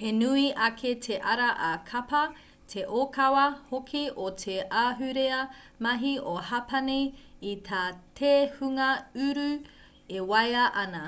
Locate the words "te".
1.06-1.16, 2.74-2.84, 4.44-4.56, 8.22-8.32